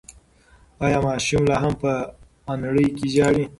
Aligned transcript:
ایا 0.83 0.97
ماشوم 1.05 1.43
لا 1.49 1.57
هم 1.63 1.73
په 1.81 1.91
انړۍ 2.53 2.87
کې 2.97 3.05
ژاړي؟ 3.15 3.45